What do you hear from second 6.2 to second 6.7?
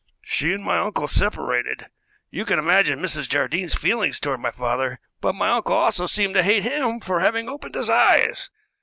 to hate